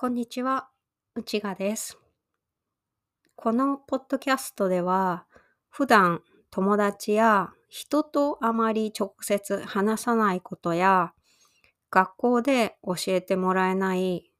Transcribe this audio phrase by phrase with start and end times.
[0.00, 0.68] こんにちは、
[1.16, 1.98] 内賀です。
[3.34, 5.26] このポッドキャストでは、
[5.70, 6.22] 普段
[6.52, 11.14] 友達や人とあまり直接話さないことや、
[11.90, 14.30] 学校で教えてもらえない、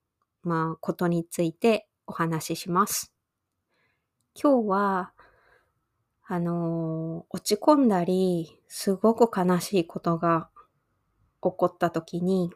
[0.44, 3.12] まあ、ことについてお話しします。
[4.40, 5.12] 今日は、
[6.28, 10.50] あの落ち込んだり、すごく悲しいことが
[11.42, 12.52] 起こった時に、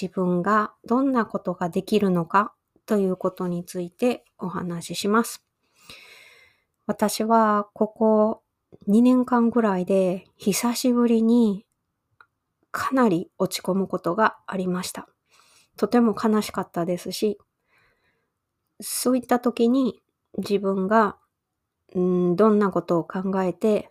[0.00, 2.52] 自分がどんなことができるのか
[2.84, 5.44] ということについてお話しします。
[6.86, 8.42] 私はここ
[8.88, 11.64] 2年間ぐらいで久しぶりに
[12.70, 15.08] かなり落ち込むことがありました。
[15.76, 17.38] とても悲しかったですし、
[18.80, 20.02] そういった時に
[20.38, 21.16] 自分が
[21.98, 23.88] んどんなことを考えて、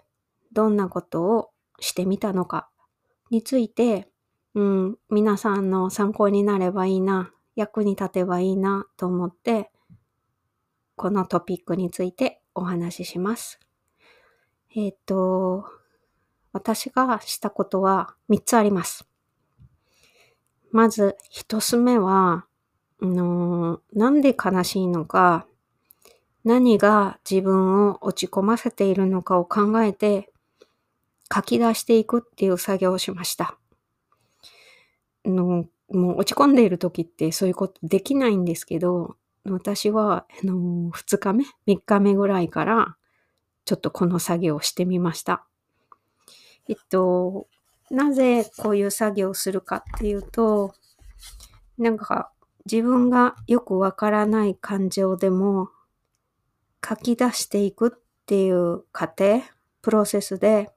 [0.54, 2.70] どんなことをしてみたのか
[3.32, 4.08] について、
[4.56, 9.70] うん、皆さんの参考になればいいな、役に立てばいいなと思って、
[10.96, 13.60] このトピックについてお話しします。
[14.74, 15.66] えっ、と、
[16.54, 19.06] 私がしたことは3つあります。
[20.72, 22.46] まず、1つ目は、
[23.02, 25.48] あのなんで悲しいのか、
[26.46, 30.32] 何が自分を落ち込ませているのかを考えて
[31.34, 33.58] 書き出していくっていう作業をしました。
[35.26, 42.98] のもう落ち込んでいる時ってそういうことできないんですけど、私はあの2日目、3日目ぐらいから
[43.66, 45.46] ちょっとこの作業をしてみました。
[46.68, 47.48] えっと、
[47.92, 50.74] なぜこういう作業をするかっていうと、
[51.78, 52.32] なんか
[52.66, 55.70] 自分がよくわからない感情でも
[56.88, 59.44] 書き出していくっていう過程、
[59.84, 60.72] プロセスで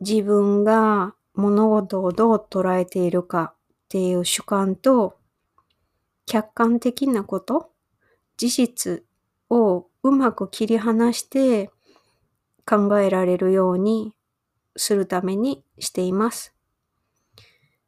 [0.00, 3.56] 自分が物事をどう捉えているかっ
[3.88, 5.18] ていう主観と
[6.26, 7.70] 客観的なこと、
[8.36, 9.04] 事実
[9.50, 11.70] をうまく切り離して
[12.66, 14.14] 考えられるように
[14.76, 16.54] するためにしています。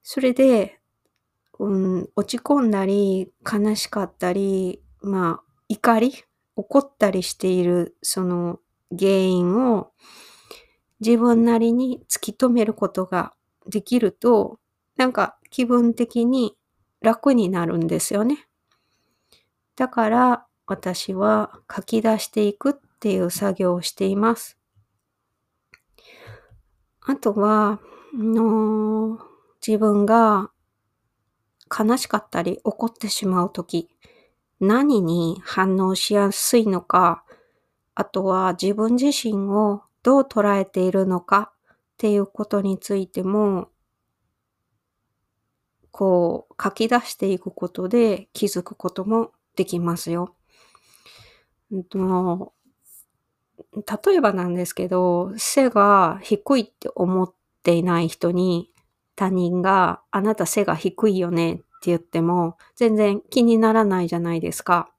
[0.02, 0.78] それで、
[1.58, 6.24] うん、落ち込んだり悲しかったり、まあ怒り、
[6.54, 8.60] 怒ったりしているその
[8.96, 9.90] 原因を
[11.00, 13.34] 自分なりに突き止めることが
[13.69, 14.59] できると、
[14.97, 16.56] なんか気分的に
[17.00, 18.47] 楽になるんですよね。
[19.77, 24.59] だから私は書き出していくっていう作業をしています。
[27.00, 27.78] あとは、
[28.15, 29.19] の
[29.65, 30.50] 自分が
[31.71, 33.88] 悲しかったり怒ってしまうとき、
[34.59, 37.25] 何に反応しやすいのか、
[37.94, 41.53] あとは自分自身をどう捉えているのか
[41.96, 43.70] っていうことについても、
[45.90, 50.36] こう書き出していくことで気づくこともできますよ。
[51.70, 52.52] うんと
[54.06, 58.70] 例えばなんですけど、背が低いって思っていない人に
[59.14, 64.90] 他人があなた背が低いよねって言っても全然気にならないじゃないですか。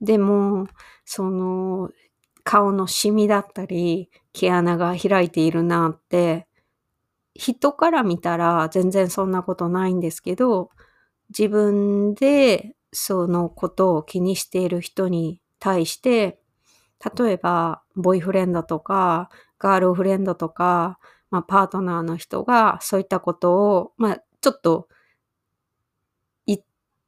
[0.00, 0.66] でも、
[1.04, 1.90] その
[2.42, 6.46] 顔のシミだったり毛穴が開いているなって
[7.34, 10.70] 人から見たら全然そんなことないんですけど
[11.30, 16.38] 自分でそのことを気にしている人に対して
[17.16, 20.98] 例えばボイフレンドとかガールフレンドとか、
[21.30, 24.88] まあ、パートナーの人がそういったことを、まあ、ちょっと
[26.46, 26.60] 言っ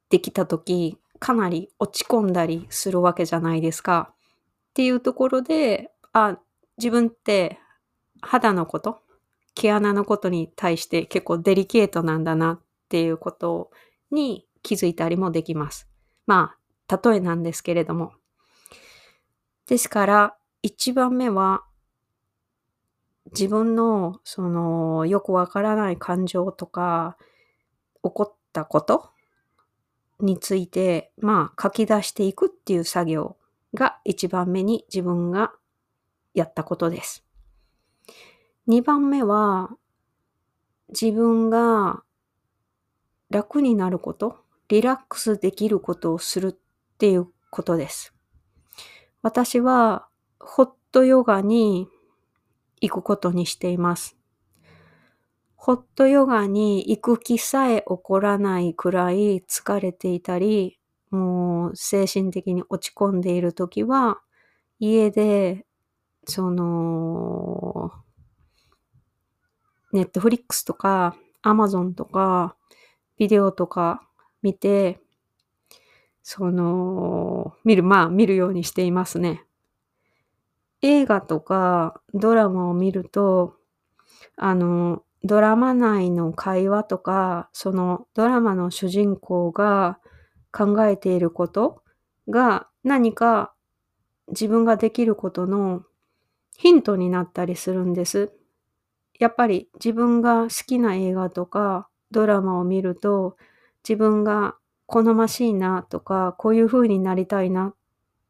[0.09, 4.13] てきた時かなり落ち込んだりするわけじゃないですか。
[4.71, 6.37] っていうところで、あ、
[6.77, 7.59] 自分って
[8.21, 8.99] 肌のこと、
[9.55, 13.71] 毛穴のことに対して結構デリケートなんだなっていうこと
[14.11, 15.87] に気づいたりもできます。
[16.25, 16.55] ま
[16.87, 18.13] あ、例えなんですけれども。
[19.67, 21.63] ですから、一番目は、
[23.31, 27.17] 自分の、その、よくわからない感情とか、
[28.03, 29.09] 起こったこと
[30.19, 33.37] について、まあ、書き出していくっていう作業
[33.73, 35.53] が一番目に自分が
[36.37, 37.25] やったことです。
[38.67, 39.71] 二番目は、
[40.89, 42.03] 自分が
[43.29, 44.37] 楽になること、
[44.67, 48.13] リラックスできることをするっていうことです。
[49.23, 50.07] 私は、
[50.39, 51.87] ホットヨガに
[52.81, 54.15] 行くことにしています。
[55.55, 60.79] ホットヨガに行く気さえ起こらないくらい疲れていたり、
[61.09, 64.21] もう精神的に落ち込んでいるときは、
[64.79, 65.66] 家で、
[66.27, 67.91] その、
[69.93, 72.55] ネットフリックスとか、アマゾンとか、
[73.17, 74.01] ビデオとか
[74.41, 74.99] 見て、
[76.21, 79.45] その、見る、まあ見るようにしていますね。
[80.81, 83.55] 映画とかドラマを見ると、
[84.35, 89.99] あの、ドラマ内の会話とか、そのドラマの主人公が
[90.51, 91.81] 考えていること
[92.29, 93.53] が何か
[94.27, 95.83] 自分ができることの
[96.57, 98.31] ヒントになったりするんです。
[99.19, 103.37] やっぱり自分が好きな映画とかドラマを見ると
[103.87, 104.55] 自分が
[104.85, 107.75] 好ましいなとかこういう風になりたいなっ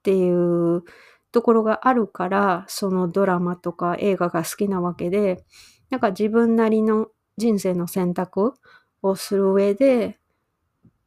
[0.04, 0.84] ていう
[1.32, 5.44] ところがあるからそのドラマとか映画が好きなわけで
[5.90, 7.08] なんか自分なりの
[7.38, 8.54] 人生の選択
[9.02, 10.18] をする上で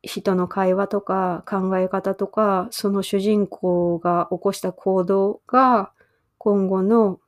[0.03, 5.93] 人の会話とか考え方とかその主人公が起こした行動が
[6.43, 7.21] 今後の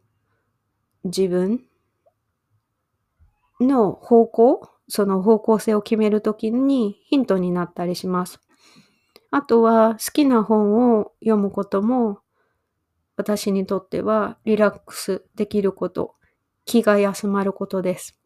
[1.05, 1.61] 自分
[3.61, 8.41] の方向、その方向性を決めるときにヒントになったりします。
[9.31, 12.21] あとは好きな本を読むことも
[13.19, 16.15] 私にとってはリラックスできること、
[16.65, 18.19] 気が休まることです。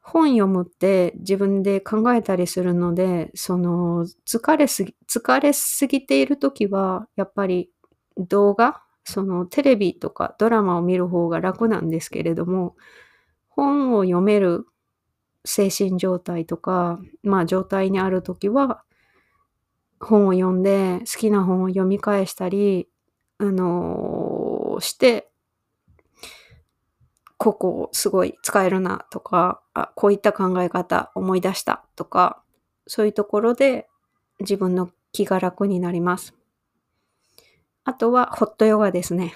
[0.00, 7.70] 本読むって自分で考えたりするので、その疲れすぎ、疲れすぎているときはやっぱり
[8.16, 12.76] 動画そのテレビとかドラマを見る方が楽なんですけれども、
[13.48, 14.66] 本を読める
[15.44, 18.84] 精神状態とか、まあ状態にあるときは、
[20.00, 22.88] 本を読んで好きな本を読み返したり、
[23.38, 25.28] あのー、して、
[27.38, 32.42] ここすごい使えるなとか、あ、こういった考え方思い出したとか、
[32.86, 33.88] そういうところで
[34.38, 36.34] 自分の気が楽になります。
[37.84, 39.34] あとはホットヨガですね。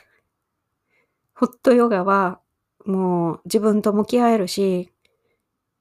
[1.35, 2.41] ホットヨガは
[2.85, 4.93] もう自分と向き合えるし、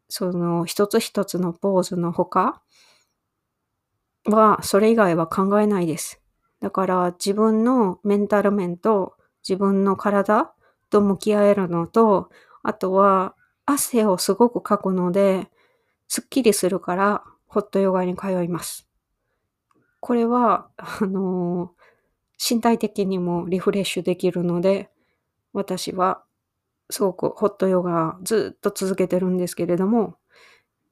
[0.09, 2.62] その一つ一つのポーズの他
[4.25, 6.21] はそれ以外は考えないです。
[6.59, 9.13] だから自分のメンタル面と
[9.47, 10.51] 自分の体
[10.89, 12.29] と向き合えるのと、
[12.63, 13.35] あとは
[13.68, 15.50] 汗をすごくかくので、
[16.07, 18.88] すっきりするからホットヨガに通います。
[20.00, 21.75] これは、あの、
[22.37, 24.89] 身体的にもリフレッシュできるので、
[25.53, 26.23] 私は
[26.89, 30.17] すごくホットヨガずっと続けてるんですけれども、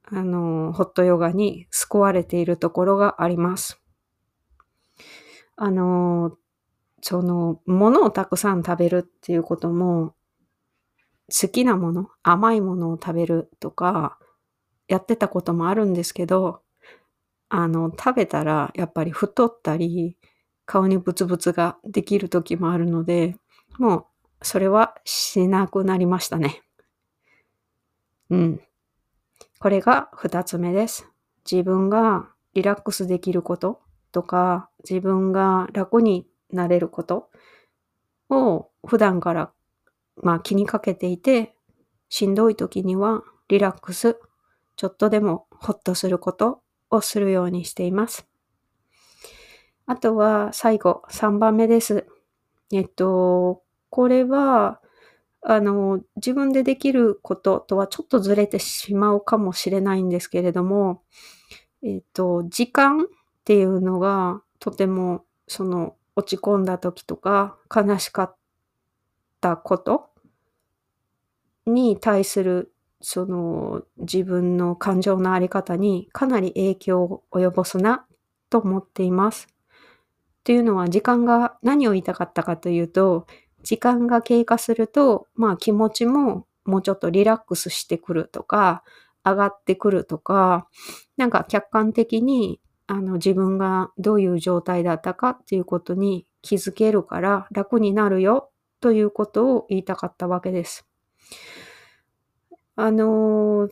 [0.05, 3.81] あの、ホットヨガに救われているところがあります。
[5.55, 6.37] あの、
[7.01, 10.15] その、物をたくさん食べるっていうことも、
[11.29, 14.19] 好きなもの、甘いものを食べるとか、
[14.87, 16.61] やってたこともあるんですけど、
[17.49, 20.17] あの、食べたらやっぱり太ったり、
[20.65, 23.35] 顔にブツブツができる時もあるので、
[23.77, 24.05] もう
[24.41, 26.61] それはしなくなりましたね。
[28.29, 28.61] うん。
[29.59, 31.09] これが二つ目です。
[31.49, 33.81] 自分がリラックスできること
[34.11, 37.29] とか、自分が楽になれること
[38.29, 39.51] を普段から
[40.21, 41.55] まあ気にかけていて、
[42.09, 44.19] しんどい時にはリラックス、
[44.75, 48.27] ちょっとでもホッとすることをするようにしています。
[49.85, 52.07] あとは最後、3番目です。
[52.71, 54.81] えっと、これは、
[55.41, 61.01] あの、自分でできることとはちょっとずれてしまうかもしれないんですけれども、
[61.83, 63.07] えっと、時間っ
[63.43, 68.35] ていうのがとてもその落ち込んだ時とか悲しかっ
[69.41, 70.09] たこと
[71.65, 78.05] に対するその自分の感情のあり方にかなり影響を及ぼすな
[78.49, 79.52] と思っています。
[80.43, 83.27] というのは時間が何を言いたかったかというと、
[83.63, 88.83] 時間が経過すると、まあ気持ちももうちょっとリラックスしてくるとか、
[89.25, 90.67] 上がってくるとか、
[91.17, 98.49] なんか客観的にあの自分がどういう状態だったかっていうことに気づけるから楽になるよ
[98.81, 100.85] ということを言いたかったわけです。
[102.75, 103.69] あの、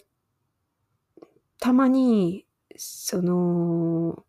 [1.59, 2.45] たまに、
[2.77, 4.25] その、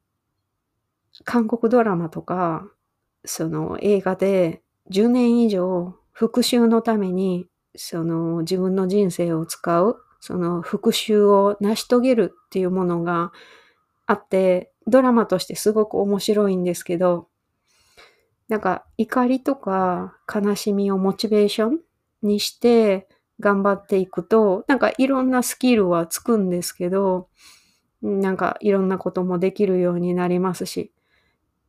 [1.24, 2.68] 韓国ドラマとか、
[3.24, 13.32] その映画で10年以上復讐のためにその自分の人生を使う、その復讐を成し遂げるっていうものが
[14.06, 17.28] あって、ドラマとしてすごく面白いんですけど、
[18.48, 21.80] なんか怒りとか悲しみをモチベーション
[22.22, 23.08] にして
[23.40, 27.28] 頑張っていくと、なんかいろんなスキルはつくんですけど、
[28.02, 30.92] なんかいろんなこともできるようになりますし、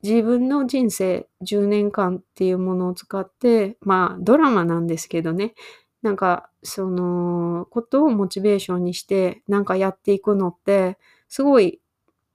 [0.03, 5.53] 自分の人生10年間っていうものを使って、まあドラマなんですけどね、
[6.01, 10.97] なんかそのことをモチベーションにしてなんかやっていくのって
[11.29, 11.79] すごい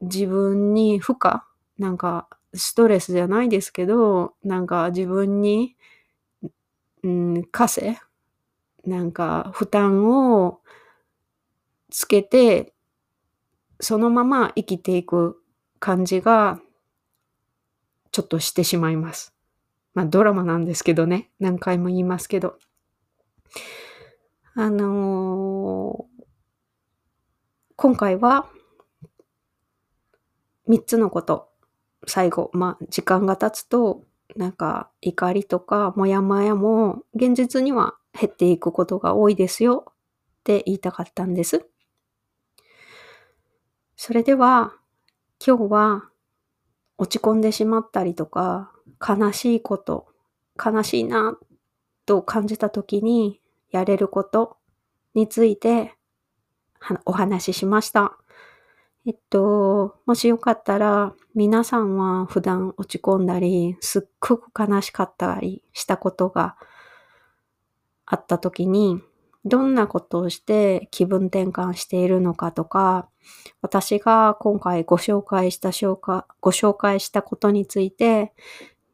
[0.00, 1.40] 自分に負荷、
[1.78, 5.76] なんかストレスじゃないですけど、なんか自分に、
[7.02, 7.98] うん、稼、
[8.86, 10.60] なんか負担を
[11.90, 12.72] つけて、
[13.80, 15.42] そのまま生きていく
[15.78, 16.60] 感じが、
[18.12, 19.34] ちょっとしてしまいます。
[19.94, 21.30] まあドラマなんですけどね。
[21.40, 22.58] 何回も言いますけど。
[24.54, 26.24] あのー、
[27.76, 28.48] 今回は
[30.68, 31.48] 3つのこと。
[32.06, 34.04] 最後、まあ時間が経つと、
[34.36, 39.92] なんか怒りとかモヤモヤも現実には減っていくことが多いですよっ
[40.44, 41.66] て言いたかったんです。
[43.96, 44.74] それでは
[45.44, 46.10] 今日は
[46.98, 48.72] 落ち込んでしまったりとか
[49.06, 50.08] 悲しいこと、
[50.62, 51.38] 悲しいな
[52.04, 53.40] と感じた時に
[53.70, 54.56] やれること
[55.14, 55.94] について
[57.04, 58.18] お話ししました。
[59.06, 66.56] えっと、もしよかったら皆さんは普段落ち込んだり、すっごく悲しかったりしたことが
[68.04, 69.00] あった時に、
[69.48, 73.08] どんなことをして気分転換しているのかとか、
[73.62, 78.32] 私が今回ご紹介した紹介、ご紹介したことについて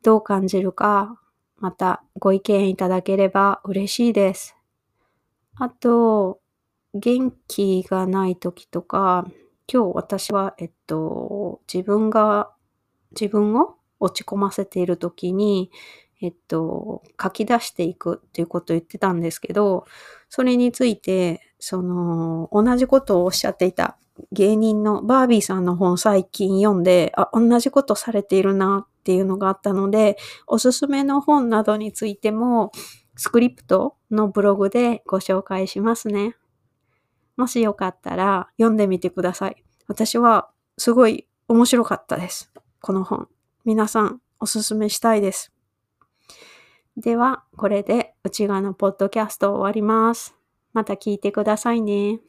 [0.03, 1.21] どう感じるか、
[1.59, 4.57] またご意見いただければ嬉しいです。
[5.57, 6.41] あと、
[6.95, 9.27] 元気がない時とか、
[9.73, 12.53] 今日私は、えっと、自分が、
[13.19, 15.71] 自分を落ち込ませている時に、
[16.25, 19.85] えっと、書き出していくっていうことを言ってたんですけど、
[20.31, 23.99] それについて、その、同じことをおっしゃっていた
[24.33, 30.17] 芸人のバービーさんの本最近読んで、あ、同じことされているなっていうのがあったので、
[30.47, 32.73] おすすめの本などについても、
[33.17, 36.37] スクリプトのブログでご紹介しますね。
[37.37, 39.63] もしよかったら読んでみてください。
[39.89, 42.51] 私はすごい面白かったです。
[42.81, 43.29] この本。
[43.67, 45.54] 皆さんおすすめしたいです。
[46.97, 50.37] では、これで内側のポッドキャストを終わります。
[50.73, 52.21] また聞いてくださいね。